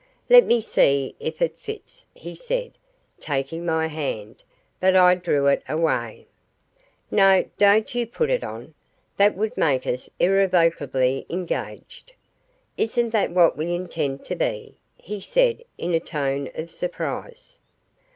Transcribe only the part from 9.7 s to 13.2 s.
us irrevocably engaged." "Isn't